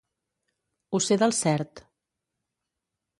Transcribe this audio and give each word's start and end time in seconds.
Ho 0.89 1.01
sé 1.07 1.17
del 1.23 1.37
cert. 1.41 1.83